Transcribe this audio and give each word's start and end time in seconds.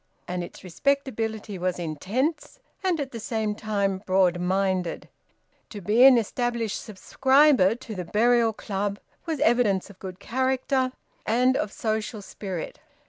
And 0.27 0.43
its 0.43 0.63
respectability 0.63 1.59
was 1.59 1.77
intense, 1.77 2.59
and 2.83 2.99
at 2.99 3.11
the 3.11 3.19
same 3.19 3.53
time 3.53 3.99
broad 3.99 4.39
minded. 4.39 5.07
To 5.69 5.79
be 5.79 6.03
an 6.05 6.17
established 6.17 6.81
subscriber 6.81 7.75
to 7.75 7.93
the 7.93 8.05
Burial 8.05 8.51
Club 8.51 8.97
was 9.27 9.39
evidence 9.41 9.91
of 9.91 9.99
good 9.99 10.19
character 10.19 10.91
and 11.27 11.55
of 11.55 11.71
social 11.71 12.23
spirit. 12.23 12.79